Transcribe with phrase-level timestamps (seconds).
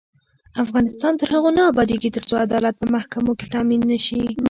[0.63, 4.23] افغانستان تر هغو نه ابادیږي، ترڅو عدالت په محکمو کې تامین نشي.